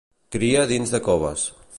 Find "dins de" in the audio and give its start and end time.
0.71-1.03